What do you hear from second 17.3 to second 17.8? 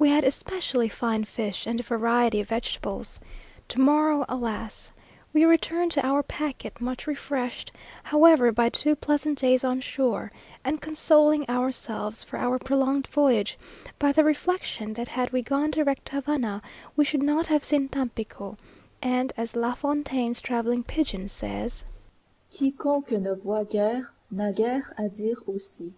have